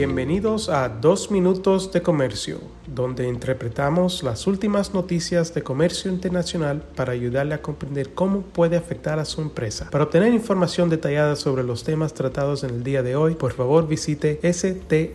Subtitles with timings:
[0.00, 7.12] Bienvenidos a Dos Minutos de Comercio, donde interpretamos las últimas noticias de comercio internacional para
[7.12, 9.90] ayudarle a comprender cómo puede afectar a su empresa.
[9.90, 13.86] Para obtener información detallada sobre los temas tratados en el día de hoy, por favor
[13.86, 15.10] visite strtrade.com.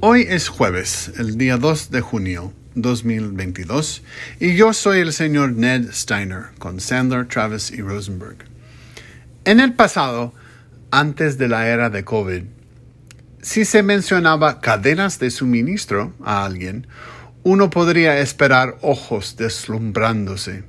[0.00, 4.02] Hoy es jueves, el día 2 de junio 2022,
[4.40, 8.51] y yo soy el señor Ned Steiner con Sandler, Travis y Rosenberg.
[9.44, 10.32] En el pasado,
[10.92, 12.44] antes de la era de COVID,
[13.40, 16.86] si se mencionaba cadenas de suministro a alguien,
[17.42, 20.62] uno podría esperar ojos deslumbrándose.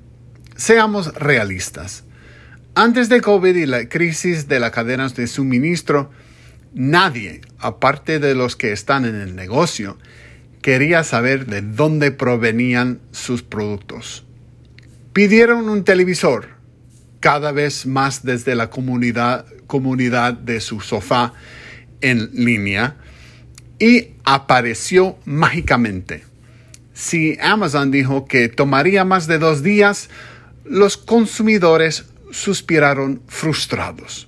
[0.56, 2.04] Seamos realistas.
[2.74, 6.10] Antes de COVID y la crisis de las cadenas de suministro,
[6.74, 10.00] nadie, aparte de los que están en el negocio,
[10.64, 14.26] quería saber de dónde provenían sus productos.
[15.14, 16.53] Pidieron un televisor,
[17.24, 21.32] cada vez más desde la comunidad, comunidad de su sofá
[22.02, 22.98] en línea
[23.80, 26.26] y apareció mágicamente.
[26.94, 30.10] Si Amazon dijo que tomaría más de dos días,
[30.66, 34.28] los consumidores suspiraron frustrados.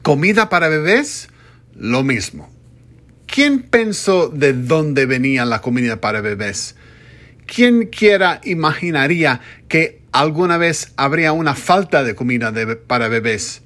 [0.00, 1.28] ¿Comida para bebés?
[1.74, 2.50] Lo mismo.
[3.26, 6.76] ¿Quién pensó de dónde venía la comida para bebés?
[7.48, 12.52] ¿Quién quiera imaginaría que alguna vez habría una falta de comida
[12.86, 13.62] para bebés?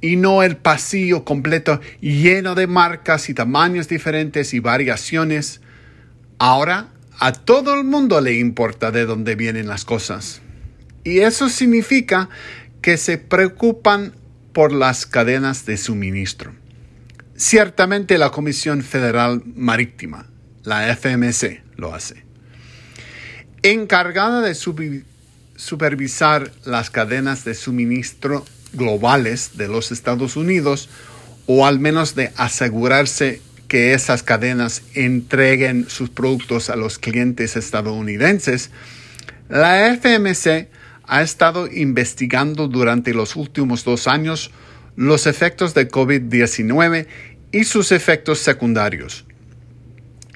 [0.00, 5.60] Y no el pasillo completo lleno de marcas y tamaños diferentes y variaciones.
[6.38, 6.88] Ahora
[7.20, 10.42] a todo el mundo le importa de dónde vienen las cosas.
[11.04, 12.28] Y eso significa
[12.80, 14.14] que se preocupan
[14.52, 16.52] por las cadenas de suministro.
[17.36, 20.26] Ciertamente la Comisión Federal Marítima,
[20.64, 22.31] la FMC, lo hace
[23.62, 24.54] encargada de
[25.56, 30.88] supervisar las cadenas de suministro globales de los Estados Unidos
[31.46, 38.70] o al menos de asegurarse que esas cadenas entreguen sus productos a los clientes estadounidenses,
[39.48, 40.68] la FMC
[41.04, 44.50] ha estado investigando durante los últimos dos años
[44.96, 47.06] los efectos de COVID-19
[47.50, 49.24] y sus efectos secundarios.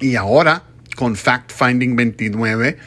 [0.01, 0.65] Y ahora,
[0.97, 2.79] con Fact Finding 29,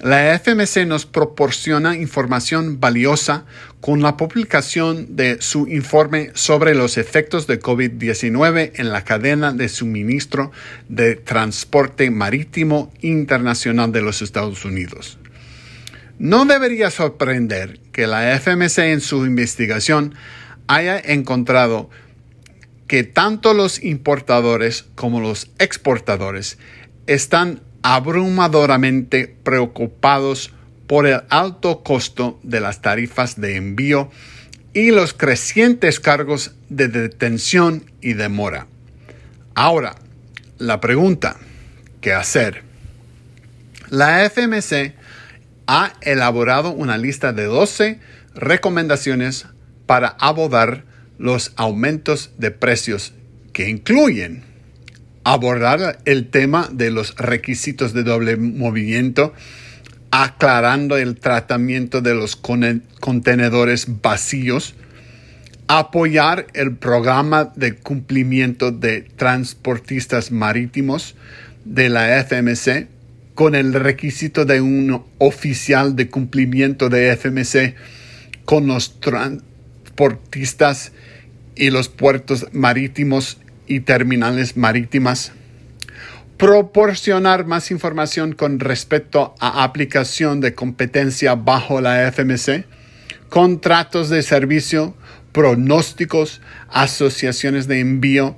[0.00, 3.46] la FMC nos proporciona información valiosa
[3.80, 9.70] con la publicación de su informe sobre los efectos de COVID-19 en la cadena de
[9.70, 10.52] suministro
[10.88, 15.18] de transporte marítimo internacional de los Estados Unidos.
[16.18, 20.14] No debería sorprender que la FMC en su investigación
[20.66, 21.88] haya encontrado
[22.86, 26.58] que tanto los importadores como los exportadores
[27.06, 30.52] están abrumadoramente preocupados
[30.88, 34.10] por el alto costo de las tarifas de envío
[34.74, 38.66] y los crecientes cargos de detención y demora.
[39.54, 39.94] Ahora,
[40.58, 41.36] la pregunta,
[42.00, 42.64] ¿qué hacer?
[43.88, 44.94] La FMC
[45.68, 48.00] ha elaborado una lista de 12
[48.34, 49.46] recomendaciones
[49.86, 50.82] para abordar
[51.18, 53.12] los aumentos de precios
[53.52, 54.42] que incluyen
[55.26, 59.34] abordar el tema de los requisitos de doble movimiento,
[60.12, 64.76] aclarando el tratamiento de los contenedores vacíos,
[65.66, 71.16] apoyar el programa de cumplimiento de transportistas marítimos
[71.64, 72.86] de la FMC
[73.34, 77.74] con el requisito de un oficial de cumplimiento de FMC
[78.44, 80.92] con los transportistas
[81.56, 85.32] y los puertos marítimos y terminales marítimas,
[86.36, 92.64] proporcionar más información con respecto a aplicación de competencia bajo la FMC,
[93.28, 94.94] contratos de servicio,
[95.32, 98.36] pronósticos, asociaciones de envío,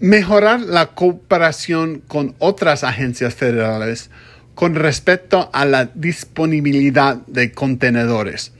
[0.00, 4.10] mejorar la cooperación con otras agencias federales
[4.54, 8.52] con respecto a la disponibilidad de contenedores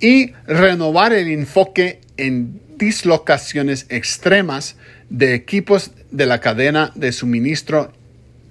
[0.00, 4.76] y renovar el enfoque en dislocaciones extremas
[5.10, 7.92] de equipos de la cadena de suministro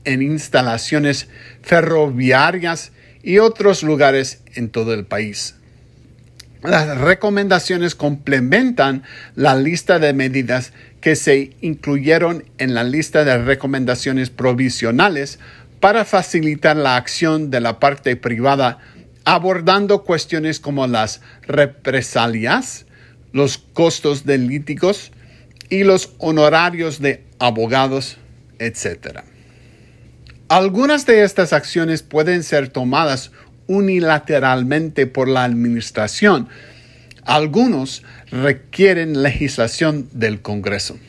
[0.04, 1.28] en instalaciones
[1.62, 2.92] ferroviarias
[3.24, 5.56] y otros lugares en todo el país.
[6.64, 9.04] Las recomendaciones complementan
[9.36, 15.40] la lista de medidas que se incluyeron en la lista de recomendaciones provisionales
[15.80, 18.80] para facilitar la acción de la parte privada
[19.26, 22.86] abordando cuestiones como las represalias,
[23.34, 24.38] los costos de
[25.70, 28.18] y los honorarios de abogados,
[28.60, 29.20] etc.
[30.48, 33.32] Algunas de estas acciones pueden ser tomadas
[33.68, 36.50] unilateralmente por la administración,
[37.26, 41.00] Algunos requieren legislación del Congreso.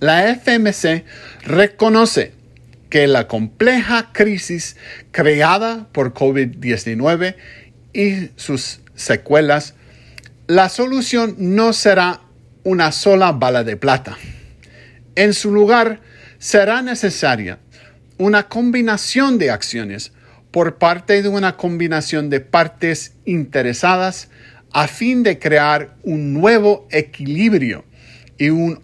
[0.00, 1.04] La FMC
[1.42, 2.32] reconoce
[2.88, 4.76] que la compleja crisis
[5.12, 7.36] creada por COVID-19
[7.92, 9.74] y sus secuelas,
[10.46, 12.20] la solución no será
[12.64, 14.16] una sola bala de plata.
[15.14, 16.00] En su lugar,
[16.38, 17.58] será necesaria
[18.18, 20.12] una combinación de acciones
[20.50, 24.28] por parte de una combinación de partes interesadas
[24.72, 27.84] a fin de crear un nuevo equilibrio
[28.38, 28.82] y un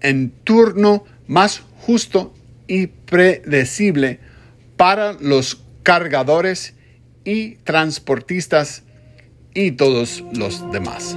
[0.00, 2.34] entorno más justo
[2.66, 4.20] y predecible
[4.76, 6.74] para los cargadores
[7.24, 8.82] y transportistas
[9.54, 11.16] y todos los demás.